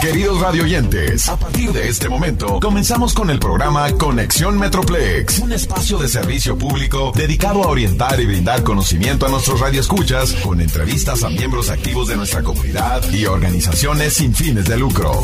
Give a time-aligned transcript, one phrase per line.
[0.00, 5.98] Queridos radioyentes, a partir de este momento comenzamos con el programa Conexión Metroplex, un espacio
[5.98, 11.28] de servicio público dedicado a orientar y brindar conocimiento a nuestros radioescuchas con entrevistas a
[11.28, 15.22] miembros activos de nuestra comunidad y organizaciones sin fines de lucro.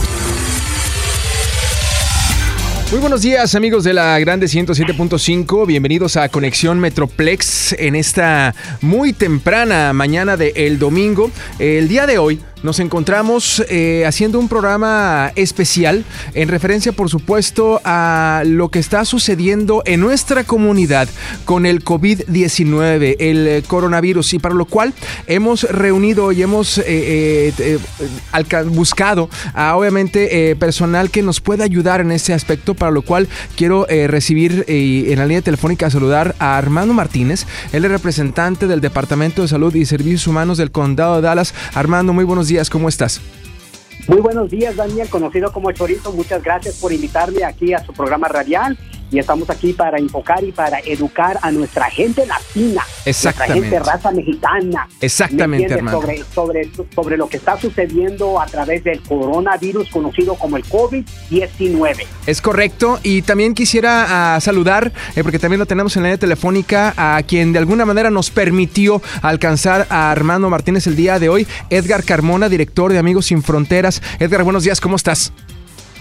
[2.90, 9.12] Muy buenos días amigos de la Grande 107.5, bienvenidos a Conexión Metroplex en esta muy
[9.12, 11.32] temprana mañana de el domingo.
[11.58, 17.80] El día de hoy nos encontramos eh, haciendo un programa especial en referencia, por supuesto,
[17.84, 21.08] a lo que está sucediendo en nuestra comunidad
[21.44, 24.94] con el COVID-19, el coronavirus, y para lo cual
[25.26, 27.78] hemos reunido y hemos eh, eh,
[28.66, 33.86] buscado a, obviamente, personal que nos pueda ayudar en ese aspecto, para lo cual quiero
[33.86, 39.48] recibir en la línea telefónica saludar a Armando Martínez, él es representante del Departamento de
[39.48, 41.54] Salud y Servicios Humanos del Condado de Dallas.
[41.74, 43.20] Armando, muy buenos días, ¿cómo estás?
[44.08, 46.12] Muy buenos días, Daniel, conocido como Chorizo.
[46.12, 48.78] Muchas gracias por invitarme aquí a su programa radial
[49.10, 54.10] y estamos aquí para enfocar y para educar a nuestra gente latina, nuestra gente raza
[54.10, 54.88] mexicana.
[55.00, 56.00] Exactamente, hermano.
[56.00, 62.06] Sobre, sobre, sobre lo que está sucediendo a través del coronavirus conocido como el COVID-19.
[62.26, 62.98] Es correcto.
[63.02, 67.22] Y también quisiera ah, saludar, eh, porque también lo tenemos en la línea telefónica, a
[67.22, 72.04] quien de alguna manera nos permitió alcanzar a Armando Martínez el día de hoy, Edgar
[72.04, 74.02] Carmona, director de Amigos Sin Fronteras.
[74.18, 75.32] Edgar, buenos días, ¿cómo estás?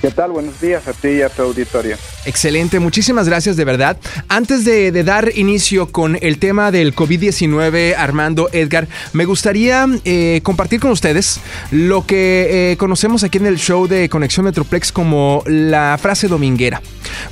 [0.01, 0.31] ¿Qué tal?
[0.31, 1.97] Buenos días a ti y a tu auditorio.
[2.25, 3.97] Excelente, muchísimas gracias de verdad.
[4.27, 10.79] Antes de, dar inicio con el tema del COVID-19, Armando, Edgar, me gustaría eh, compartir
[10.79, 11.39] con ustedes
[11.71, 16.81] lo que eh, conocemos aquí en el show de Conexión Metroplex como la frase dominguera.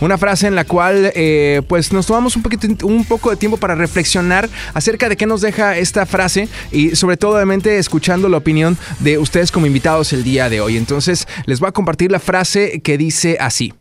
[0.04, 3.56] Una frase en la cual eh, pues nos tomamos un, poquito, un poco de tiempo
[3.56, 8.36] para reflexionar acerca de qué nos deja esta frase y sobre todo obviamente escuchando la
[8.36, 10.76] opinión de ustedes como invitados el día de hoy.
[10.76, 13.74] Entonces les voy a compartir la frase que dice así.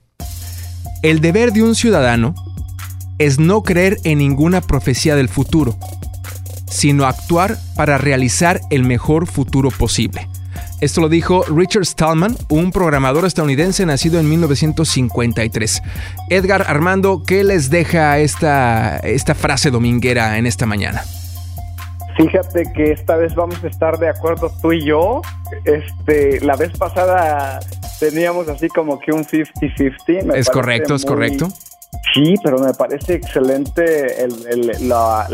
[1.03, 2.37] El deber de un ciudadano
[3.19, 5.77] es no creer en ninguna profecía del futuro,
[6.71, 10.29] sino actuar para realizar el mejor futuro posible.
[10.83, 15.81] Esto lo dijo Richard Stallman, un programador estadounidense nacido en 1953.
[16.29, 21.05] Edgar Armando, ¿qué les deja esta, esta frase dominguera en esta mañana?
[22.17, 25.23] Fíjate que esta vez vamos a estar de acuerdo tú y yo.
[25.65, 27.61] Este, la vez pasada
[28.01, 30.35] teníamos así como que un 50-50.
[30.35, 31.47] Es correcto, es correcto.
[32.15, 35.27] Sí, pero me parece excelente el, el, la,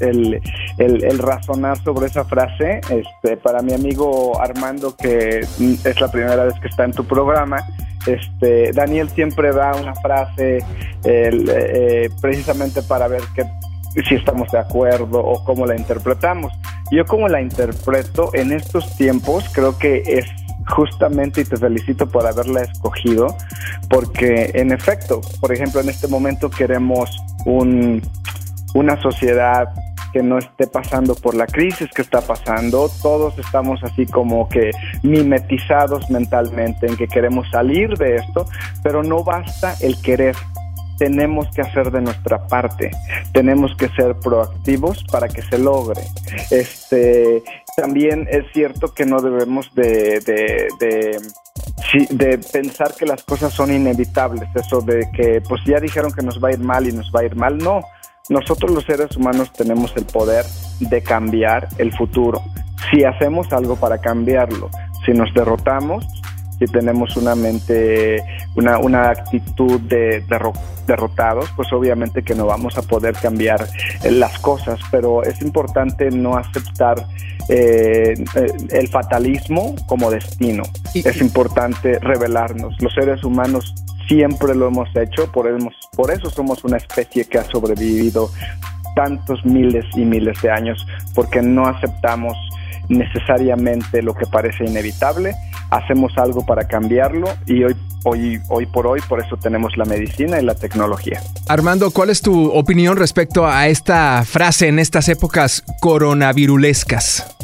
[0.00, 0.40] el,
[0.78, 2.80] el, razonar sobre esa frase.
[2.90, 7.64] Este, para mi amigo Armando, que es la primera vez que está en tu programa,
[8.06, 10.58] este, Daniel siempre da una frase
[11.04, 13.44] eh, precisamente para ver que,
[14.02, 16.52] si estamos de acuerdo o cómo la interpretamos.
[16.92, 20.26] Yo como la interpreto en estos tiempos creo que es
[20.70, 23.36] justamente y te felicito por haberla escogido,
[23.88, 27.10] porque en efecto, por ejemplo, en este momento queremos
[27.44, 28.02] un,
[28.74, 29.68] una sociedad
[30.12, 32.90] que no esté pasando por la crisis que está pasando.
[33.02, 34.70] Todos estamos así como que
[35.02, 38.46] mimetizados mentalmente en que queremos salir de esto,
[38.82, 40.36] pero no basta el querer.
[41.00, 42.90] Tenemos que hacer de nuestra parte,
[43.32, 46.02] tenemos que ser proactivos para que se logre.
[46.50, 47.42] Este,
[47.74, 51.18] también es cierto que no debemos de, de,
[52.52, 56.50] pensar que las cosas son inevitables, eso de que pues ya dijeron que nos va
[56.50, 57.80] a ir mal y nos va a ir mal, no.
[58.28, 60.44] Nosotros los seres humanos tenemos el poder
[60.80, 62.42] de cambiar el futuro,
[62.90, 64.68] si hacemos algo para cambiarlo.
[65.06, 66.04] Si nos derrotamos,
[66.60, 68.22] si tenemos una mente,
[68.54, 70.22] una, una actitud de,
[70.86, 73.66] derrotados, pues obviamente que no vamos a poder cambiar
[74.04, 77.06] eh, las cosas, pero es importante no aceptar
[77.48, 80.64] eh, eh, el fatalismo como destino.
[80.94, 82.76] es importante revelarnos.
[82.82, 83.74] Los seres humanos
[84.06, 85.48] siempre lo hemos hecho, por,
[85.96, 88.30] por eso somos una especie que ha sobrevivido
[88.94, 92.36] tantos miles y miles de años, porque no aceptamos
[92.90, 95.34] necesariamente lo que parece inevitable,
[95.70, 100.40] hacemos algo para cambiarlo y hoy, hoy, hoy por hoy por eso tenemos la medicina
[100.40, 101.22] y la tecnología.
[101.48, 107.36] Armando, ¿cuál es tu opinión respecto a esta frase en estas épocas coronavirulescas?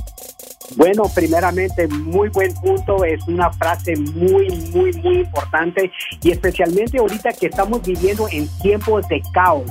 [0.75, 5.93] Bueno, primeramente, muy buen punto, es una frase muy, muy, muy importante
[6.23, 9.71] y especialmente ahorita que estamos viviendo en tiempos de caos.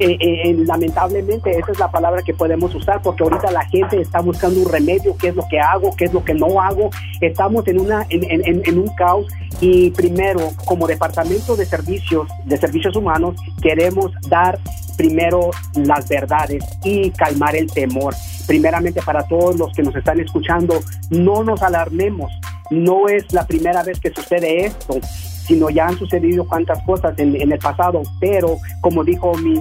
[0.00, 4.20] Eh, eh, lamentablemente esa es la palabra que podemos usar porque ahorita la gente está
[4.20, 6.90] buscando un remedio, qué es lo que hago, qué es lo que no hago.
[7.20, 9.26] Estamos en, una, en, un caos
[9.60, 14.58] y primero, como departamento de servicios, de servicios humanos, queremos dar
[14.96, 18.14] primero las verdades y calmar el temor.
[18.46, 20.80] Primeramente para todos los que nos están escuchando,
[21.10, 22.32] no nos alarmemos
[22.70, 24.98] no es la primera vez que sucede esto
[25.46, 29.54] sino ya han sucedido cuantas cosas en, el pasado, pero como dijo mi,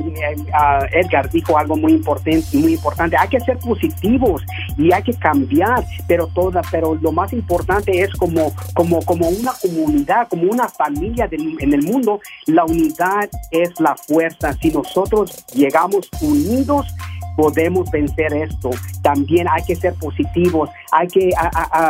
[0.91, 4.43] Edgar, dijo algo muy importante, muy importante, hay que ser positivos
[4.77, 9.51] y hay que cambiar, pero toda, pero lo más importante es como, como, como una
[9.61, 14.53] comunidad, como una familia en el mundo, la unidad es la fuerza.
[14.53, 16.87] Si nosotros llegamos unidos,
[17.35, 18.71] podemos vencer esto.
[19.01, 21.31] También hay que ser positivos, hay que,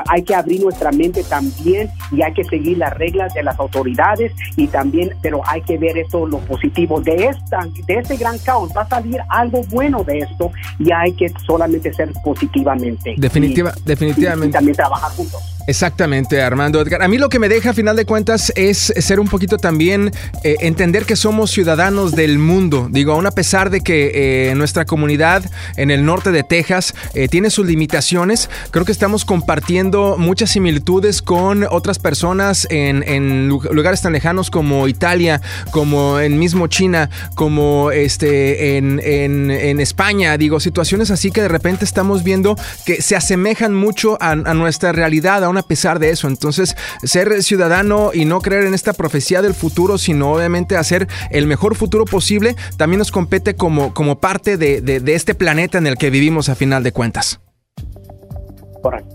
[0.09, 4.31] hay que abrir nuestra mente también y hay que seguir las reglas de las autoridades
[4.55, 7.01] y también, pero hay que ver esto lo positivo.
[7.01, 11.13] De, esta, de este gran caos va a salir algo bueno de esto y hay
[11.13, 13.15] que solamente ser positivamente.
[13.17, 14.47] Definitiva, definitivamente.
[14.47, 15.41] Y también trabajar juntos.
[15.65, 17.01] Exactamente, Armando Edgar.
[17.03, 20.11] A mí lo que me deja a final de cuentas es ser un poquito también
[20.43, 22.89] eh, entender que somos ciudadanos del mundo.
[22.91, 25.43] Digo, aún a pesar de que eh, nuestra comunidad
[25.77, 31.21] en el norte de Texas eh, tiene sus limitaciones, creo que estamos compartiendo muchas similitudes
[31.21, 38.77] con otras personas en, lugares tan lejanos como Italia, como en mismo China, como este
[38.77, 38.99] en,
[39.79, 40.37] España.
[40.37, 42.55] Digo, situaciones así que de repente estamos viendo
[42.85, 46.27] que se asemejan mucho a, a nuestra realidad, a pesar de eso.
[46.27, 51.45] Entonces, ser ciudadano y no creer en esta profecía del futuro, sino obviamente hacer el
[51.45, 55.97] mejor futuro posible, también nos compete como, como parte de, de este planeta en el
[55.97, 57.39] que vivimos a final de cuentas.
[58.81, 59.12] Correcto.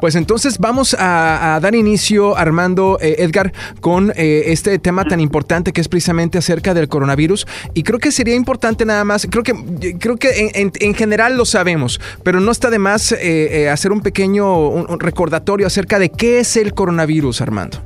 [0.00, 5.72] Pues entonces vamos a, dar inicio, Armando, eh, Edgar, con eh, este tema tan importante
[5.72, 7.46] que es precisamente acerca del coronavirus.
[7.74, 12.00] Y creo que sería importante nada más, creo que, creo que en, general lo sabemos,
[12.22, 16.74] pero no está de más eh, hacer un pequeño recordatorio acerca de qué es el
[16.74, 17.78] coronavirus, Armando.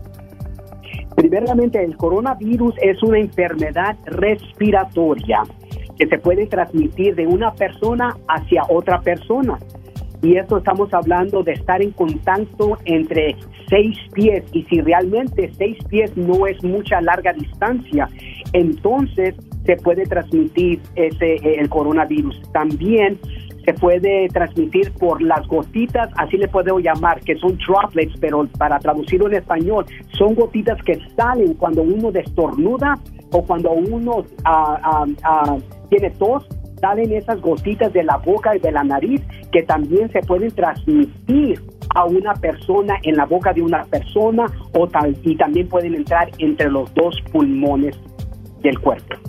[1.16, 5.42] Primeramente, el coronavirus es una enfermedad respiratoria
[5.98, 9.58] que se puede transmitir de una persona hacia otra persona
[10.22, 13.36] y esto estamos hablando de estar en contacto entre
[13.68, 18.08] seis pies y si realmente seis pies no es mucha larga distancia,
[18.52, 19.34] entonces
[19.64, 22.40] se puede transmitir ese el coronavirus.
[22.52, 23.18] También
[23.64, 28.78] se puede transmitir por las gotitas, así le puedo llamar, que son droplets, pero para
[28.78, 29.84] traducirlo en español,
[30.16, 32.94] son gotitas que salen cuando uno destornuda
[33.30, 35.04] o cuando uno ah,
[35.90, 39.22] tiene tos salen esas gotitas de la boca y de la nariz
[39.52, 41.60] que también se pueden transmitir
[41.94, 46.30] a una persona en la boca de una persona o tal, y también pueden entrar
[46.38, 47.98] entre los dos pulmones
[48.62, 49.27] del cuerpo.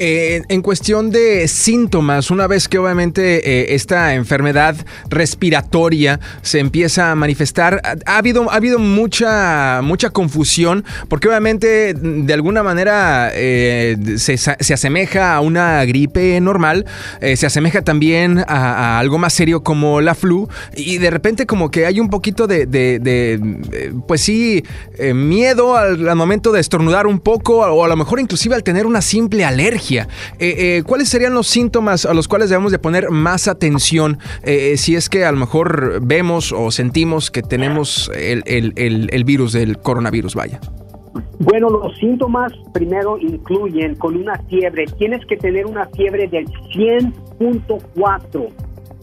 [0.00, 4.74] Eh, en cuestión de síntomas, una vez que obviamente eh, esta enfermedad
[5.08, 12.34] respiratoria se empieza a manifestar, ha habido, ha habido mucha, mucha confusión, porque obviamente de
[12.34, 16.86] alguna manera eh, se, asemeja a una gripe normal,
[17.20, 21.86] se asemeja también a, algo más serio como la flu, y de repente como que
[21.86, 23.40] hay un poquito de,
[24.08, 24.64] pues sí,
[25.14, 28.86] miedo al, al momento de estornudar un poco, o a lo mejor inclusive al tener
[28.86, 30.06] una simple alergia eh,
[30.38, 34.94] eh, ¿Cuáles serían los síntomas a los cuales debemos de poner más atención eh, si
[34.94, 40.60] es que a lo mejor vemos o sentimos que tenemos el, virus del coronavirus, vaya?
[41.38, 48.48] Bueno, los síntomas primero incluyen con una fiebre, tienes que tener una fiebre del 100.4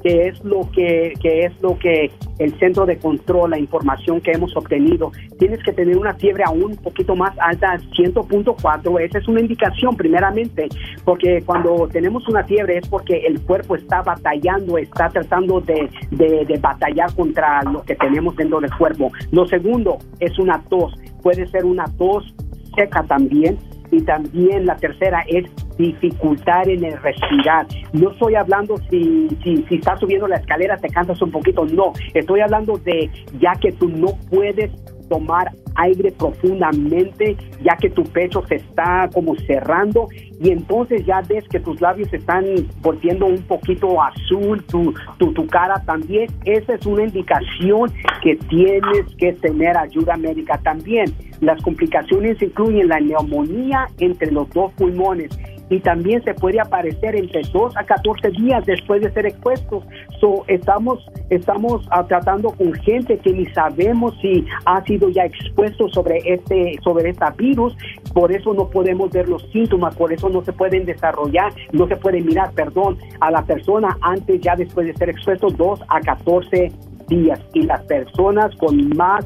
[0.02, 4.56] que es lo que, es lo que el centro de control, la información que hemos
[4.56, 9.42] obtenido, tienes que tener una fiebre aún un poquito más alta, 100.4, esa es una
[9.42, 10.68] indicación primeramente,
[11.06, 16.58] porque cuando tenemos una fiebre es porque el cuerpo está batallando, está tratando de, de
[16.60, 19.12] batallar contra lo que tenemos dentro del cuerpo.
[19.32, 22.34] Lo segundo es una tos, puede ser una tos
[22.76, 23.58] seca también,
[23.92, 25.46] y también la tercera es
[25.78, 27.68] dificultad en el respirar.
[27.94, 31.94] No estoy hablando si, si, si estás subiendo la escalera, te cansas un poquito, no.
[32.14, 34.72] Estoy hablando de ya que tú no puedes
[35.12, 40.08] tomar aire profundamente, ya que tu pecho se está como cerrando
[40.40, 42.46] y entonces ya ves que tus labios están
[42.82, 46.30] volviendo un poquito azul, tu, tu, tu cara también.
[46.46, 47.92] Esa es una indicación
[48.24, 51.14] que tienes que tener ayuda médica también.
[51.42, 55.30] Las complicaciones incluyen la neumonía entre los dos pulmones
[55.72, 59.84] y también se puede aparecer entre 2 a 14 días después de ser expuestos.
[60.20, 61.00] So, estamos
[61.30, 66.78] estamos ah, tratando con gente que ni sabemos si ha sido ya expuesto sobre este
[66.84, 67.76] sobre este virus,
[68.14, 71.96] por eso no podemos ver los síntomas, por eso no se pueden desarrollar, no se
[71.96, 76.72] puede mirar, perdón, a la persona antes ya después de ser expuesto 2 a 14
[77.08, 79.26] días y las personas con más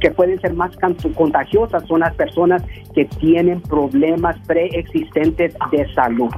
[0.00, 0.72] que pueden ser más
[1.14, 2.62] contagiosas son las personas
[2.94, 6.30] que tienen problemas preexistentes de salud.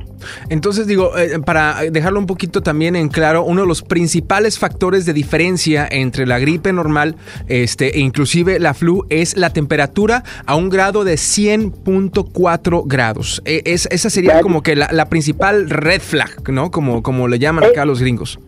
[0.48, 5.06] Entonces digo, eh, para dejarlo un poquito también en claro, uno de los principales factores
[5.06, 7.16] de diferencia entre la gripe normal
[7.48, 13.42] este, e inclusive la flu es la temperatura a un grado de 100.4 grados.
[13.44, 16.70] E, es, esa sería como que la, principal red flag, ¿no?
[16.70, 18.38] Como, como le llaman acá los gringos.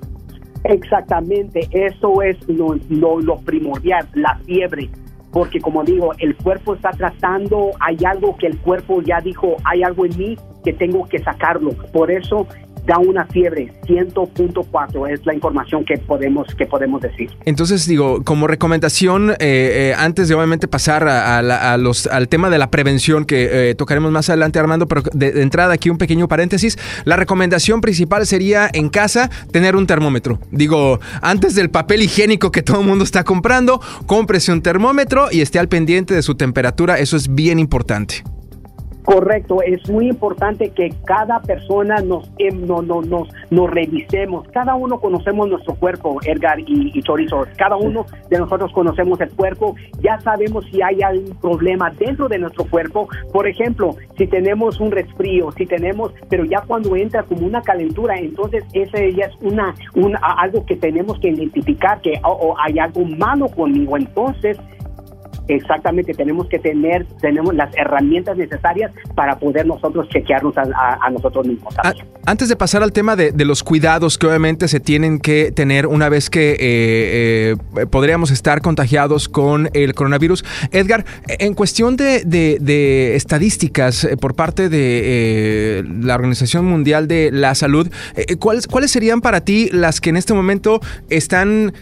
[0.64, 2.74] Exactamente, eso es lo,
[3.20, 4.88] lo, primordial, la fiebre
[5.34, 9.82] porque como digo, el cuerpo está tratando, hay algo que el cuerpo ya dijo, hay
[9.82, 11.72] algo en mí que tengo que sacarlo.
[11.92, 12.46] Por eso
[12.86, 17.30] da una fiebre, 100.4 es la información que podemos, que podemos decir.
[17.44, 22.58] Entonces, digo, como recomendación, eh, eh, antes de obviamente pasar a, los, al tema de
[22.58, 26.78] la prevención que eh, tocaremos más adelante, Armando, pero de, entrada aquí un pequeño paréntesis,
[27.04, 30.38] la recomendación principal sería en casa tener un termómetro.
[30.50, 35.40] Digo, antes del papel higiénico que todo el mundo está comprando, cómprese un termómetro y
[35.40, 38.22] esté al pendiente de su temperatura, eso es bien importante.
[39.04, 44.48] Correcto, es muy importante que cada persona nos, no, no, nos, nos revisemos.
[44.48, 47.44] Cada uno conocemos nuestro cuerpo, Edgar y, y Chorizo.
[47.58, 49.76] Cada uno de nosotros conocemos el cuerpo.
[50.00, 53.06] Ya sabemos si hay algún problema dentro de nuestro cuerpo.
[53.30, 58.16] Por ejemplo, si tenemos un resfrío, si tenemos, pero ya cuando entra como una calentura,
[58.16, 62.18] entonces ese ya es una, una algo que tenemos que identificar que
[62.64, 63.98] hay algo malo conmigo.
[63.98, 64.58] Entonces
[65.48, 71.74] exactamente tenemos que tener tenemos las herramientas necesarias para poder nosotros chequearnos a, nosotros mismos.
[72.26, 76.08] Antes de pasar al tema de, los cuidados que obviamente se tienen que tener una
[76.08, 76.56] vez que eh,
[77.76, 84.68] eh, podríamos estar contagiados con el coronavirus, Edgar, en cuestión de, estadísticas eh, por parte
[84.68, 87.90] de la Organización Mundial de la Salud,
[88.38, 91.72] ¿cuáles, ¿cuáles serían para ti las que en este momento están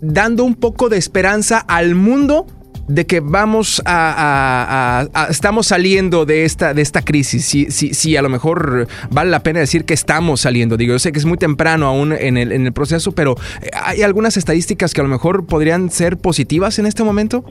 [0.00, 2.46] dando un poco de esperanza al mundo
[2.94, 7.44] de que vamos a, estamos saliendo de esta, de esta crisis.
[7.44, 10.76] Sí, sí, sí, a lo mejor vale la pena decir que estamos saliendo.
[10.76, 13.70] Digo, yo sé que es muy temprano aún en el, en el proceso, pero eh,
[13.82, 17.44] ¿hay algunas estadísticas que a lo mejor podrían ser positivas en este momento?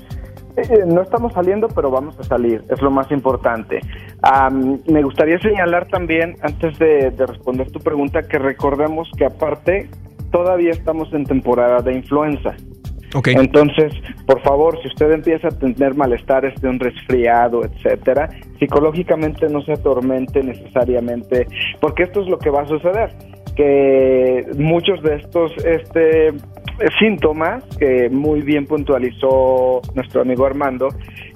[0.58, 3.80] Eh, no estamos saliendo, pero vamos a salir, es lo más importante.
[4.88, 9.90] me gustaría señalar también, antes de, de responder tu pregunta, que recordemos que aparte
[10.32, 12.56] todavía estamos en temporada de influenza.
[13.26, 13.94] Entonces,
[14.26, 19.74] por favor, si usted empieza a tener malestares de un resfriado, etcétera, psicológicamente no se
[19.74, 21.48] atormente necesariamente,
[21.80, 23.10] porque esto es lo que va a suceder,
[23.56, 26.30] que muchos de estos este
[27.00, 30.88] síntomas que muy bien puntualizó nuestro amigo Armando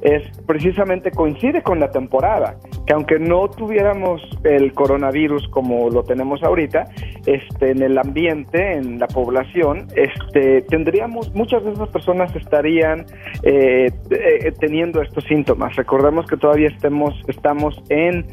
[0.06, 6.44] es precisamente coincide con la temporada, que aunque no tuviéramos el coronavirus como lo tenemos
[6.44, 6.86] ahorita,
[7.26, 13.08] este en el ambiente, en la población, este tendríamos muchas de esas personas estarían
[13.42, 15.76] eh, eh, teniendo estos síntomas.
[15.76, 18.28] Recordemos que todavía estemos estamos en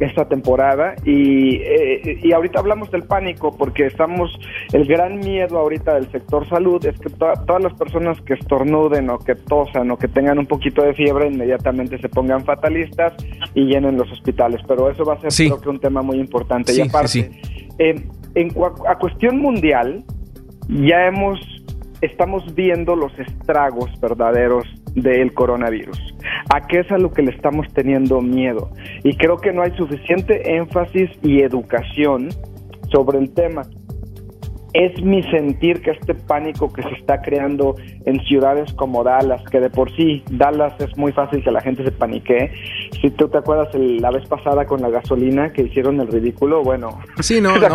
[0.00, 4.36] esta temporada y, eh, y ahorita hablamos del pánico porque estamos
[4.72, 9.18] el gran miedo ahorita del sector salud es que todas las personas que estornuden o
[9.18, 13.14] que tosan o que tengan un poquito de fiebre inmediatamente se pongan fatalistas
[13.54, 14.60] y llenen los hospitales.
[14.66, 16.74] Pero eso va a ser creo que un tema muy importante.
[16.74, 17.30] y aparte,
[17.78, 18.52] eh, en,
[18.86, 20.04] a cuestión mundial,
[20.68, 21.40] ya hemos
[22.00, 25.98] estamos viendo los estragos verdaderos del coronavirus.
[26.54, 28.70] ¿A qué es a lo que le estamos teniendo miedo?
[29.02, 32.28] Y creo que no hay suficiente énfasis y educación
[32.90, 33.62] sobre el tema
[34.78, 37.74] es mi sentir que este pánico que se está creando
[38.06, 41.82] en ciudades como Dallas, que de por sí Dallas es muy fácil que la gente
[41.82, 42.52] se panique.
[43.02, 47.00] Si tú te acuerdas la vez pasada con la gasolina que hicieron el ridículo, bueno.
[47.18, 47.66] Sí, no, no,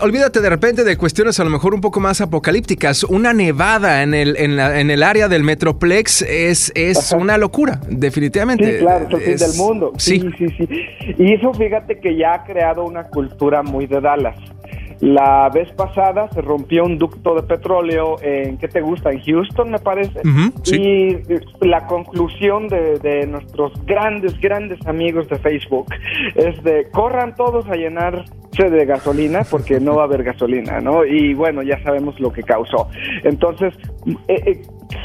[0.00, 3.04] olvídate de repente de cuestiones a lo mejor un poco más apocalípticas.
[3.04, 8.78] Una nevada en el, en, en el área del Metroplex es, es una locura, definitivamente.
[8.78, 9.92] Sí, claro, es el del mundo.
[9.96, 10.20] Sí.
[10.38, 11.14] sí, sí, sí.
[11.18, 14.36] Y eso fíjate que ya ha creado una cultura muy de Dallas.
[15.00, 19.10] La vez pasada se rompió un ducto de petróleo en, ¿qué te gusta?
[19.10, 20.20] En Houston, me parece.
[20.72, 21.18] Y
[21.60, 25.86] la conclusión de, nuestros grandes, grandes amigos de Facebook
[26.34, 31.04] es de corran todos a llenarse de gasolina porque no va a haber gasolina, ¿no?
[31.04, 32.88] Y bueno, ya sabemos lo que causó.
[33.22, 33.74] Entonces,
[34.26, 34.62] eh, eh,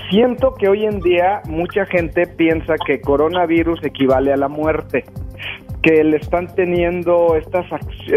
[0.09, 5.03] siento que hoy en día mucha gente piensa que coronavirus equivale a la muerte
[5.83, 7.65] que le están teniendo estas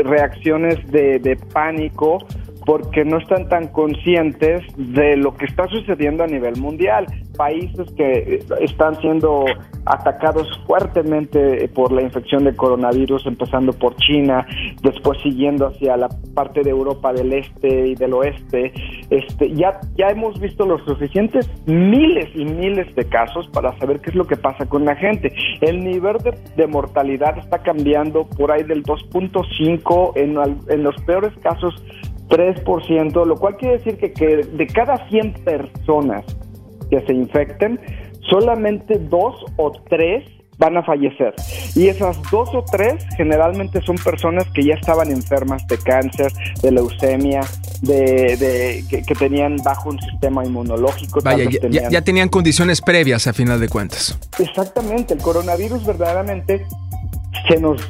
[0.04, 2.24] reacciones de, pánico
[2.66, 7.06] porque no están tan conscientes de lo que está sucediendo a nivel mundial.
[7.36, 9.44] Países que están siendo
[9.84, 14.44] atacados fuertemente por la infección de coronavirus, empezando por China,
[14.82, 18.72] después siguiendo hacia la parte de Europa del Este y del Oeste.
[19.10, 24.10] Este, ya, ya hemos visto los suficientes miles y miles de casos para saber qué
[24.10, 25.32] es lo que pasa con la gente.
[25.60, 30.36] El nivel de, de mortalidad está cambiando por ahí del 2.5, en,
[30.68, 31.72] en los peores casos
[32.28, 36.24] 3%, lo cual quiere decir que, que de cada 100 personas
[36.90, 37.80] que se infecten,
[38.28, 40.24] solamente dos o tres
[40.58, 41.34] van a fallecer.
[41.74, 46.72] Y esas dos o tres generalmente son personas que ya estaban enfermas de cáncer, de
[46.72, 47.42] leucemia,
[47.82, 51.20] de, que, tenían bajo un sistema inmunológico.
[51.22, 52.28] Vaya, ya, tenían...
[52.28, 54.18] condiciones previas a final de cuentas.
[54.38, 56.64] Exactamente, el coronavirus verdaderamente
[57.48, 57.80] se nos,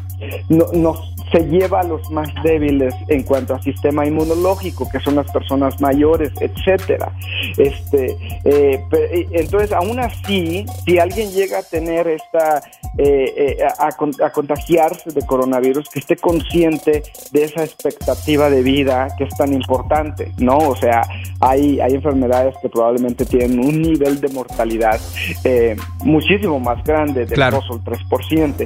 [0.48, 5.30] nos se lleva a los más débiles en cuanto a sistema inmunológico, que son las
[5.30, 7.12] personas mayores, etcétera.
[7.56, 12.62] Este, eh, eh, entonces, aún así, si alguien llega a tener esta,
[12.98, 17.02] eh, a, contagiarse de coronavirus, que esté consciente
[17.32, 20.58] de esa expectativa de vida que es tan importante, ¿no?
[20.58, 21.02] O sea,
[21.40, 25.00] hay, hay enfermedades que probablemente tienen un nivel de mortalidad
[26.06, 28.08] muchísimo más grande, del 2 o el 3%.
[28.08, 28.64] por ciento.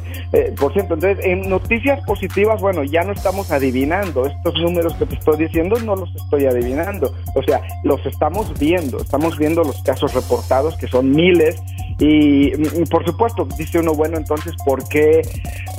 [0.95, 4.27] Entonces, en noticias positivas, bueno, ya no estamos adivinando.
[4.27, 7.13] Estos números que te estoy diciendo no los estoy adivinando.
[7.35, 8.99] O sea, los estamos viendo.
[8.99, 11.57] Estamos viendo los casos reportados, que son miles.
[11.99, 15.21] Y, mm, por supuesto, dice uno, bueno, entonces, ¿por qué,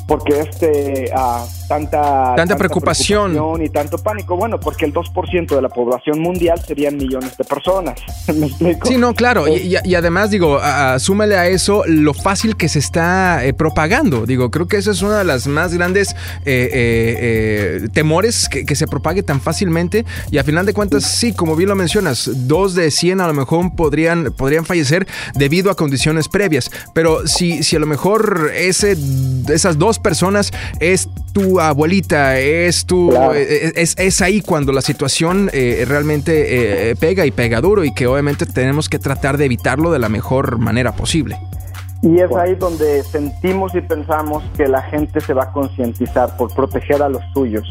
[0.07, 3.35] porque este, uh, tanta, tanta, preocupación.
[3.61, 4.35] y tanto pánico?
[4.35, 7.99] Bueno, porque el 2% de la población mundial serían millones de personas.
[8.35, 8.87] ¿Me explico?
[8.87, 9.47] Sí, no, claro.
[9.47, 10.59] Y, y, además, digo,
[10.99, 14.25] súmale a eso lo fácil que se está eh, propagando.
[14.25, 16.15] Digo, creo que esa es una de las más grandes
[16.45, 20.05] eh, eh, temores que, que, se propague tan fácilmente.
[20.31, 23.33] Y a final de cuentas, sí, como bien lo mencionas, dos de 100 a lo
[23.33, 26.71] mejor podrían, podrían fallecer debido a condiciones previas.
[26.93, 28.97] Pero si, si a lo mejor ese,
[29.49, 33.11] esas dos personas es tu abuelita, es tu.
[33.33, 38.07] Es, es, ahí cuando la situación eh, realmente eh, pega y pega duro y que
[38.07, 41.37] obviamente tenemos que tratar de evitarlo de la mejor manera posible.
[42.03, 46.51] Y es ahí donde sentimos y pensamos que la gente se va a concientizar por
[46.51, 47.67] proteger a los suyos.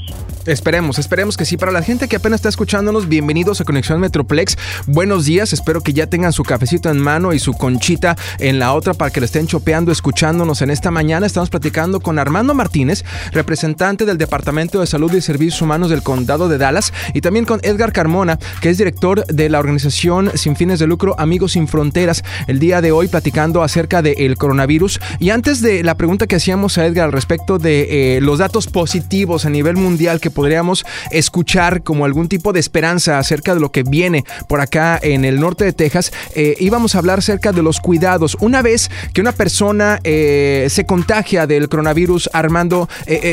[0.46, 1.56] Esperemos, esperemos que sí.
[1.56, 4.56] Para la gente que apenas está escuchándonos, bienvenidos a Conexión Metroplex.
[4.86, 8.72] Buenos días, espero que ya tengan su cafecito en mano y su conchita en la
[8.72, 11.26] otra para que lo estén chopeando, escuchándonos en esta mañana.
[11.26, 16.48] Estamos platicando con Armando Martínez, representante del Departamento de Salud y Servicios Humanos del Condado
[16.48, 20.78] de Dallas, y también con Edgar Carmona, que es director de la organización sin fines
[20.78, 22.22] de lucro Amigos Sin Fronteras.
[22.46, 25.00] El día de hoy platicando acerca del coronavirus.
[25.18, 28.66] Y antes de la pregunta que hacíamos a Edgar al respecto de eh, los datos
[28.66, 33.72] positivos a nivel mundial que podríamos escuchar como algún tipo de esperanza acerca de lo
[33.72, 37.62] que viene por acá en el norte de Texas, eh, íbamos a hablar acerca de
[37.62, 38.36] los cuidados.
[38.40, 42.88] Una vez que una persona eh, se contagia del coronavirus, Armando,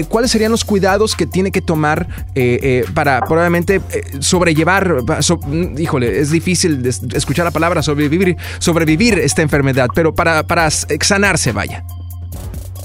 [0.09, 2.07] ¿cuáles serían los cuidados que tiene que tomar
[2.93, 3.81] para probablemente
[4.19, 5.03] sobrellevar,
[5.77, 10.43] híjole, es difícil escuchar la palabra sobrevivir, sobrevivir esta enfermedad, pero para
[11.01, 11.83] sanarse, vaya?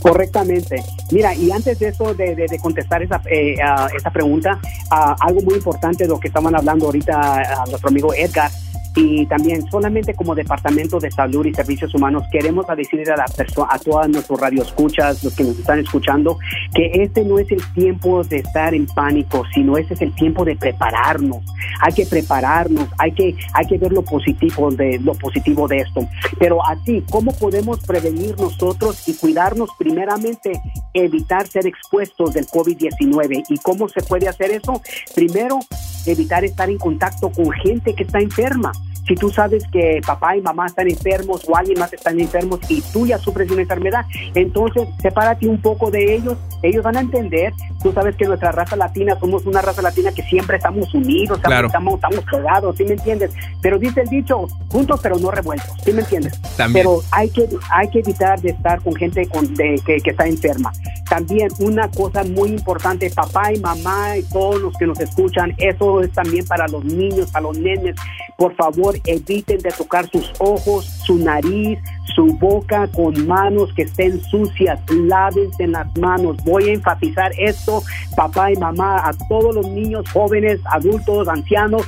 [0.01, 0.83] Correctamente.
[1.13, 3.55] Mira, y antes de eso, de, contestar esa, eh,
[3.97, 4.59] esa pregunta,
[4.91, 8.51] algo muy importante de lo que estaban hablando ahorita nuestro amigo Edgar,
[8.95, 13.79] y también solamente como Departamento de Salud y Servicios Humanos queremos decirle a, la a
[13.79, 16.39] todas nuestros radioescuchas, los que nos están escuchando,
[16.75, 20.45] que este no es el tiempo de estar en pánico, sino este es el tiempo
[20.45, 21.39] de prepararnos.
[21.81, 26.09] Hay que prepararnos, hay que, hay que ver lo positivo de lo positivo de esto.
[26.39, 30.61] Pero así, ¿cómo podemos prevenir nosotros y cuidarnos primeramente,
[30.95, 33.45] evitar ser expuestos del COVID-19?
[33.49, 34.81] ¿Y cómo se puede hacer eso?
[35.15, 35.59] Primero,
[36.07, 38.73] evitar estar en contacto con gente que está enferma.
[39.07, 42.81] Si tú sabes que papá y mamá están enfermos o alguien más están enfermos y
[42.93, 46.39] tú ya sufres de una enfermedad, entonces sepárate un poco de ellos.
[46.63, 47.53] Ellos van a entender.
[47.83, 51.95] Tú sabes que nuestra raza latina somos una raza latina que siempre estamos unidos, estamos,
[51.95, 53.33] estamos pegados, ¿sí me entiendes?
[53.61, 56.41] Pero dice el dicho, juntos pero no revueltos, ¿sí me entiendes?
[56.73, 60.29] Pero hay que, hay que evitar de estar con gente con, de, que, que está
[60.29, 60.73] enferma.
[61.09, 66.01] También una cosa muy importante, papá y mamá y todos los que nos escuchan, eso
[66.01, 67.97] es también para los niños, para los nenes.
[68.39, 68.72] Por favor,
[69.07, 71.79] eviten de tocar sus ojos, su nariz,
[72.15, 74.81] su boca con manos que estén sucias.
[74.91, 76.37] Lávense en las manos.
[76.45, 77.83] Voy a enfatizar esto,
[78.17, 81.87] papá y mamá, a todos los niños, jóvenes, adultos, ancianos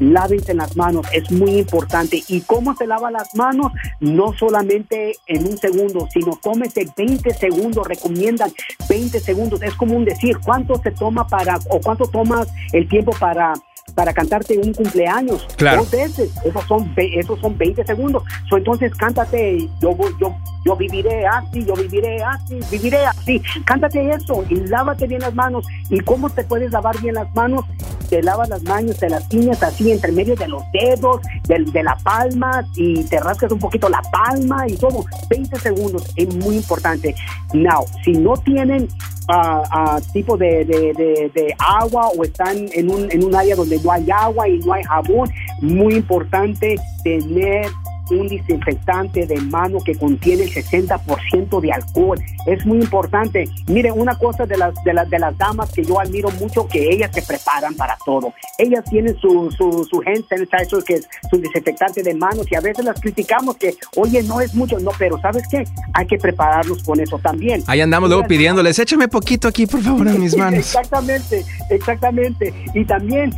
[0.00, 2.22] lávense las manos, es muy importante.
[2.28, 3.72] ¿Y cómo se lava las manos?
[4.00, 8.50] No solamente en un segundo, sino tómese 20 segundos, recomiendan
[8.88, 9.62] 20 segundos.
[9.62, 13.54] Es como un decir, ¿cuánto se toma para, o cuánto tomas el tiempo para
[13.94, 15.78] para cantarte un cumpleaños Claro.
[15.82, 16.30] dos veces.
[16.44, 18.22] Esos son, esos son 20 segundos.
[18.48, 23.40] So, entonces cántate, yo, voy- yo, yo viviré así, yo viviré así, viviré así.
[23.64, 25.66] Cántate eso y lávate bien las manos.
[25.90, 27.64] ¿Y cómo te puedes lavar bien las manos?
[28.10, 31.82] Te lavas las manos, te las tiñas así entre medio de los dedos, del- de,
[31.82, 35.04] la palma y te rascas un poquito la palma y todo.
[35.30, 37.14] 20 segundos es muy importante.
[37.52, 38.88] Now, si no tienen
[39.28, 43.56] ah, ah, tipo de, de- de- de agua o están en un, en un área
[43.56, 47.66] donde no hay agua y no hay jabón, muy importante tener
[48.10, 52.18] un desinfectante de mano que contiene el 60% de alcohol.
[52.46, 53.48] Es muy importante.
[53.66, 56.90] Mire, una cosa de las, de, las, de las damas que yo admiro mucho, que
[56.90, 58.32] ellas se preparan para todo.
[58.58, 62.60] Ellas tienen su, su, su hand sanitizer, que es su desinfectante de manos, y a
[62.60, 65.64] veces las criticamos que, oye, no es mucho, no, pero ¿sabes qué?
[65.92, 67.62] Hay que prepararnos con eso también.
[67.66, 70.60] Ahí andamos luego pidiéndoles, échame poquito aquí, por favor, en mis manos.
[70.60, 72.54] Exactamente, exactamente.
[72.74, 73.34] Y también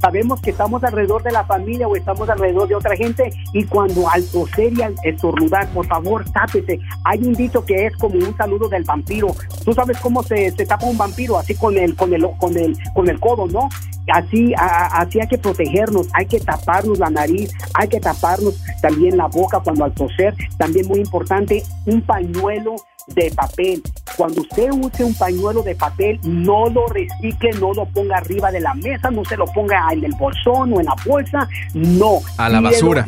[0.00, 4.08] sabemos que estamos alrededor de la familia o estamos alrededor de otra gente y cuando
[4.08, 6.80] al toser y al estornudar, por favor, tápese.
[7.04, 9.28] Hay un dicho que es como un saludo del vampiro.
[9.64, 13.08] Tú sabes cómo se, tapa un vampiro, así con el, con el, con el, con
[13.08, 13.68] el codo, ¿no?
[14.12, 19.26] Así, así hay que protegernos, hay que taparnos la nariz, hay que taparnos también la
[19.26, 20.34] boca cuando al toser.
[20.56, 22.76] También muy importante, un pañuelo
[23.14, 23.82] de papel.
[24.16, 28.60] Cuando usted use un pañuelo de papel, no lo recicle, no lo ponga arriba de
[28.60, 32.20] la mesa, no se lo ponga en el bolsón o en la bolsa, no.
[32.36, 33.04] A la basura.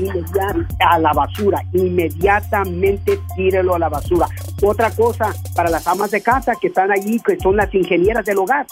[0.88, 4.28] A la basura, inmediatamente tírelo a la basura.
[4.62, 8.38] Otra cosa para las amas de casa que están allí, que son las ingenieras del
[8.38, 8.66] hogar,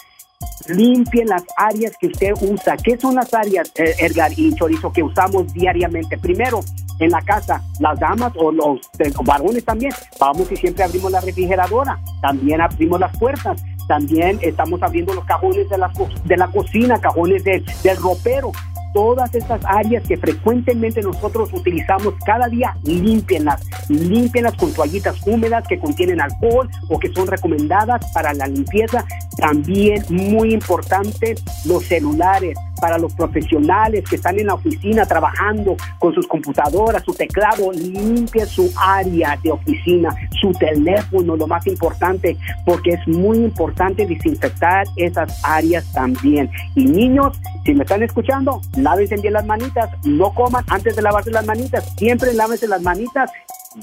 [0.67, 2.77] limpien las áreas que usted usa.
[2.77, 6.17] ¿Qué son las áreas, eh, Edgar y Chorizo, que usamos diariamente?
[6.17, 6.59] Primero,
[6.99, 11.21] en la casa, las damas o los eh, varones también, vamos y siempre abrimos la
[11.21, 15.91] refrigeradora, también abrimos las puertas, también estamos abriendo los cajones de la,
[16.25, 18.51] de la cocina, cajones del- del ropero.
[18.93, 25.79] Todas estas áreas que frecuentemente nosotros utilizamos cada día, límpienlas, límpienlas con toallitas húmedas que
[25.79, 29.05] contienen alcohol o que son recomendadas para la limpieza.
[29.37, 36.13] También muy importante los celulares para los profesionales que están en la oficina trabajando con
[36.13, 42.91] sus computadoras, su teclado, limpie su área de oficina, su teléfono, lo más importante, porque
[42.91, 46.49] es muy importante desinfectar esas áreas también.
[46.75, 51.31] Y niños, si me están escuchando, lávense bien las manitas, no coman antes de lavarse
[51.31, 53.31] las manitas, siempre lávense las manitas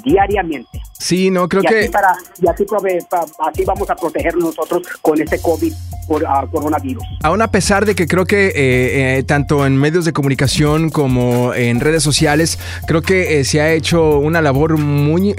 [0.04, 0.80] diariamente.
[0.98, 1.78] Sí, no, creo y, que...
[1.80, 5.72] así para, y así, prove- pa- así vamos a protegernos nosotros con este COVID
[6.08, 7.02] por ah, coronavirus.
[7.22, 11.52] Aún a pesar de que creo que eh, eh, tanto en medios de comunicación como
[11.54, 15.34] en redes sociales, creo que eh, se ha hecho una labor muy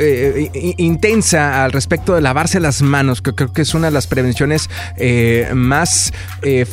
[0.77, 4.69] intensa al respecto de lavarse las manos, que creo que es una de las prevenciones
[5.53, 6.13] más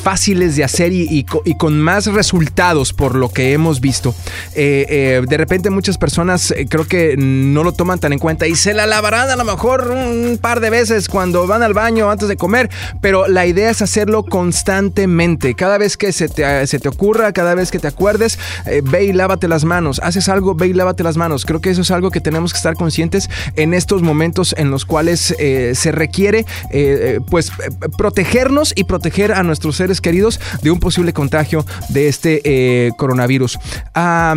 [0.02, 4.14] fáciles de hacer y, y co- y con más resultados por lo que hemos visto.
[4.54, 8.87] De repente muchas personas creo que no lo toman tan en cuenta y se la
[8.87, 12.70] lavarán a lo mejor un par de veces cuando van al baño antes de comer,
[13.00, 15.55] pero la idea es hacerlo constantemente.
[15.55, 19.05] Cada vez que se te, se te ocurra, cada vez que te acuerdes, eh, ve
[19.05, 20.00] y lávate las manos.
[20.03, 21.44] Haces algo, ve y lávate las manos.
[21.44, 24.85] Creo que eso es algo que tenemos que estar conscientes en estos momentos en los
[24.85, 27.50] cuales eh, se requiere eh, pues
[27.96, 33.59] protegernos y proteger a nuestros seres queridos de un posible contagio de este coronavirus.
[33.94, 34.35] Ah,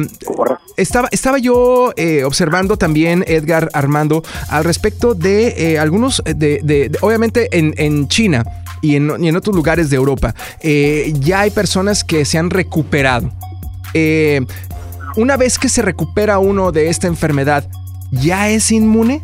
[0.77, 6.91] estaba, estaba yo eh, observando también, Edgar Armando, al respecto de eh, algunos, de, de-
[7.01, 8.43] obviamente en, en China
[8.81, 12.49] y en, y en otros lugares de Europa, eh, ya hay personas que se han
[12.49, 13.31] recuperado.
[13.93, 14.41] Eh,
[15.15, 17.67] una vez que se recupera uno de esta enfermedad,
[18.11, 19.21] ¿ya es inmune?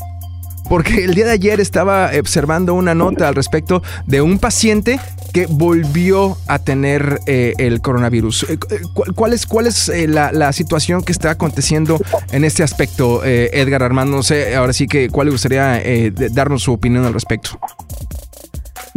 [0.70, 5.00] Porque el día de ayer estaba observando una nota al respecto de un paciente
[5.34, 8.44] que volvió a tener eh, el coronavirus.
[8.50, 8.58] Eh,
[8.94, 12.00] cu- ¿Cuál es, cuál es eh, la, la situación que está aconteciendo
[12.32, 14.16] en este aspecto, eh, Edgar Armando?
[14.18, 17.60] No sé, ahora sí que cuál le gustaría eh, darnos su opinión al respecto.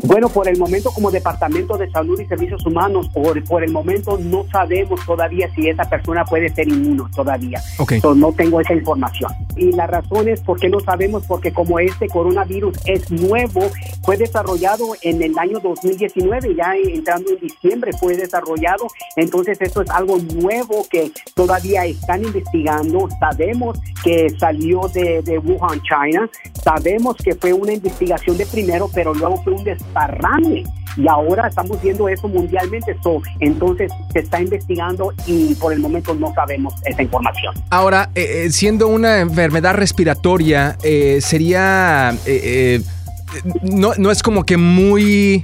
[0.06, 4.16] Bueno, por el momento como Departamento de Salud y Servicios Humanos, por, por el momento
[4.18, 7.60] no sabemos todavía si esa persona puede ser inmuno todavía.
[7.78, 7.94] Ok.
[8.00, 9.32] So, no tengo esa información.
[9.56, 13.62] Y la razón es porque no sabemos, porque como este coronavirus es nuevo,
[14.04, 19.90] fue desarrollado en el año 2019, ya entrando en diciembre fue desarrollado, entonces esto es
[19.90, 23.08] algo nuevo que todavía están investigando.
[23.18, 26.30] Sabemos que salió de, de Wuhan, China,
[26.62, 29.64] sabemos que fue una investigación de primero, pero luego fue un
[29.96, 30.64] desparrame.
[30.96, 32.96] Y ahora estamos viendo eso mundialmente,
[33.40, 37.54] entonces se está investigando y por el momento no sabemos esa información.
[37.68, 42.16] Ahora, eh, eh, siendo una enfermedad respiratoria, eh, sería...
[43.62, 45.42] no, no es como que muy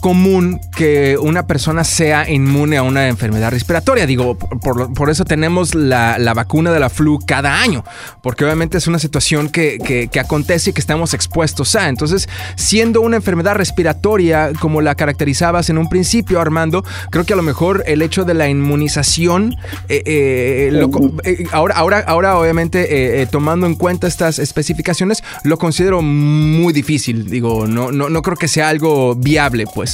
[0.00, 4.06] común que una persona sea inmune a una enfermedad respiratoria.
[4.06, 7.84] Digo, por, eso tenemos la, vacuna de la flu cada año,
[8.22, 11.88] porque obviamente es una situación que, acontece y que estamos expuestos a.
[11.88, 17.36] Entonces, siendo una enfermedad respiratoria como la caracterizabas en un principio, Armando, creo que a
[17.36, 19.56] lo mejor el hecho de la inmunización,
[19.88, 20.86] eh, eh,
[21.24, 27.28] eh, ahora, ahora, ahora obviamente tomando en cuenta estas especificaciones, lo considero muy difícil.
[27.28, 29.85] Digo, no, no, no creo que sea algo viable, pues.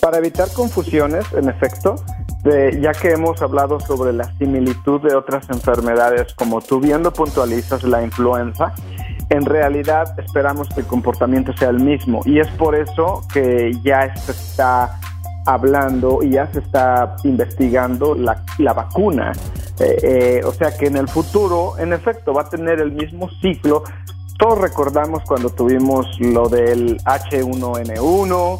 [0.00, 1.96] Para evitar confusiones, en efecto,
[2.44, 7.82] de, ya que hemos hablado sobre la similitud de otras enfermedades, como tú viendo puntualizas
[7.82, 8.72] la influenza,
[9.30, 14.14] en realidad esperamos que el comportamiento sea el mismo y es por eso que ya
[14.14, 15.00] se está
[15.46, 19.32] hablando y ya se está investigando la, la vacuna.
[19.78, 23.28] Eh, eh, o sea que en el futuro, en efecto, va a tener el mismo
[23.40, 23.84] ciclo.
[24.38, 28.58] Todos recordamos cuando tuvimos lo del H1N1,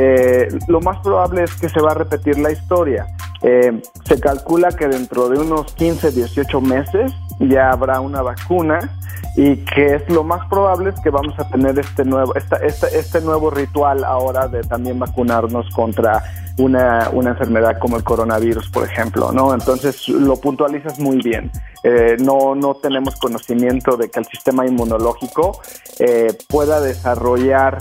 [0.00, 3.08] eh, lo más probable es que se va a repetir la historia.
[3.42, 8.96] Eh, se calcula que dentro de unos 15, 18 meses ya habrá una vacuna
[9.34, 13.50] y que es lo más probable es que vamos a tener este nuevo, este nuevo
[13.50, 16.22] ritual ahora de también vacunarnos contra
[16.58, 19.52] una, una, enfermedad como el coronavirus, por ejemplo, ¿no?
[19.52, 21.50] Entonces lo puntualizas muy bien.
[21.82, 25.60] Eh, no, no tenemos conocimiento de que el sistema inmunológico
[26.48, 27.78] pueda desarrollar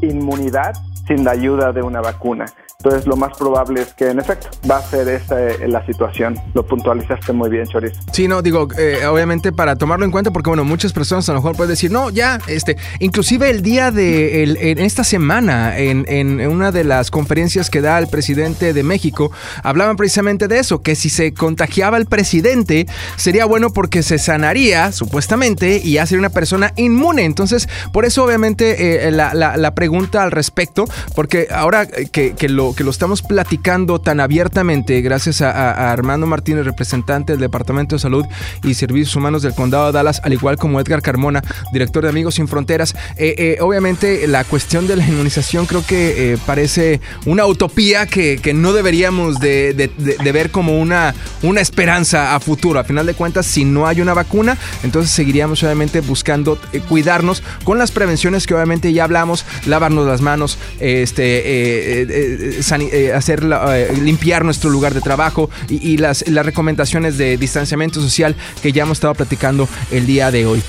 [0.00, 0.72] inmunidad
[1.10, 2.46] sin la ayuda de una vacuna.
[2.82, 6.40] Entonces lo más probable es que en efecto va a ser esa eh, la situación.
[6.54, 8.00] Lo puntualizaste muy bien, Chorizo.
[8.10, 11.40] Sí, no, digo, eh, obviamente para tomarlo en cuenta, porque bueno, muchas personas a lo
[11.40, 16.72] mejor pueden decir, no, ya, este, inclusive el día de, en esta semana, en, una
[16.72, 19.30] de las conferencias que da el presidente de México,
[19.62, 24.90] hablaban precisamente de eso, que si se contagiaba el presidente, sería bueno porque se sanaría,
[24.92, 27.26] supuestamente, y ya sería una persona inmune.
[27.26, 32.69] Entonces, por eso obviamente eh, la, la, pregunta al respecto, porque ahora que, que lo
[32.74, 38.24] que lo estamos platicando tan abiertamente, gracias a, Armando Martínez, representante del Departamento de Salud
[38.62, 42.36] y Servicios Humanos del Condado de Dallas, al igual como Edgar Carmona, director de Amigos
[42.36, 42.94] Sin Fronteras.
[43.16, 48.40] Eh, eh, obviamente, la cuestión de la inmunización creo que eh, parece una utopía que,
[48.54, 49.90] no deberíamos de,
[50.32, 52.80] ver como una, una esperanza a futuro.
[52.80, 57.78] A final de cuentas, si no hay una vacuna, entonces seguiríamos obviamente buscando cuidarnos con
[57.78, 62.59] las prevenciones que obviamente ya hablamos, lavarnos las manos, este,
[62.92, 68.36] eh, hacer eh, limpiar nuestro lugar de trabajo y, las, las recomendaciones de distanciamiento social
[68.62, 70.62] que ya hemos estado platicando el día de hoy.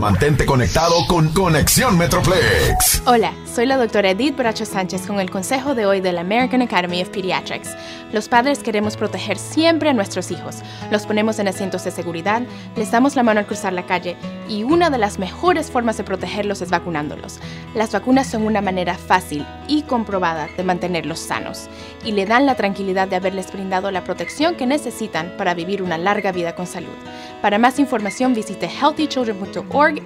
[0.00, 3.02] Mantente conectado con Conexión Metroplex.
[3.06, 6.60] Hola, soy la doctora Edith Bracho Sánchez con el consejo de hoy de la American
[6.62, 7.70] Academy of Pediatrics.
[8.12, 10.56] Los padres queremos proteger siempre a nuestros hijos.
[10.90, 12.42] Los ponemos en asientos de seguridad,
[12.76, 14.16] les damos la mano al cruzar la calle
[14.48, 17.38] y una de las mejores formas de protegerlos es vacunándolos.
[17.74, 21.68] Las vacunas son una manera fácil y comprobada de mantenerlos sanos
[22.04, 25.98] y le dan la tranquilidad de haberles brindado la protección que necesitan para vivir una
[25.98, 26.94] larga vida con salud.
[27.40, 28.68] Para más información visite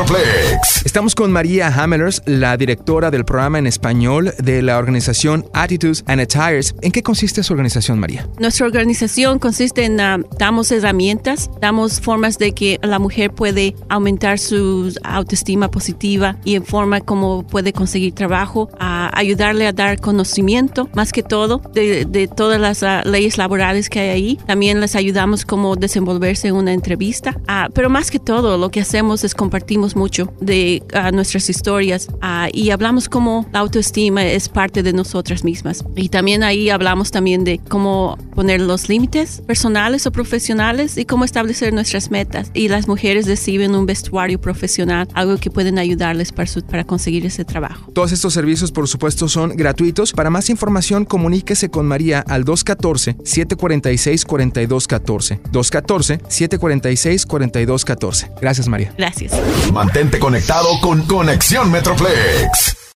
[0.84, 6.20] Estamos con María Hamelers, la directora del programa en español de la organización Attitudes and
[6.20, 6.74] Attires.
[6.82, 8.28] ¿En qué consiste su organización, María?
[8.38, 14.38] Nuestra organización consiste en uh, damos herramientas, damos formas de que la mujer puede aumentar
[14.38, 20.90] su autoestima positiva y en forma como puede conseguir trabajo, a ayudarle a dar conocimiento,
[20.94, 24.38] más que todo, de, todas las uh, leyes laborales que hay ahí.
[24.46, 28.80] También les ayudamos como desenvolverse en una entrevista, uh, pero más que todo lo que
[28.80, 34.24] hacemos es compartimos compartimos mucho de ah, nuestras historias ah, y hablamos cómo la autoestima
[34.24, 35.84] es parte de nosotras mismas.
[35.94, 41.24] Y también ahí hablamos también de cómo poner los límites personales o profesionales y cómo
[41.24, 42.50] establecer nuestras metas.
[42.54, 47.44] Y las mujeres reciben un vestuario profesional, algo que pueden ayudarles para, para conseguir ese
[47.44, 47.92] trabajo.
[47.92, 50.12] Todos estos servicios, por supuesto, son gratuitos.
[50.12, 55.40] Para más información, comuníquese con María al 214-746-4214.
[55.52, 58.30] 214-746-4214.
[58.40, 58.92] Gracias, María.
[58.96, 59.32] Gracias.
[59.76, 62.85] Mantente conectado con Conexión Metroplex.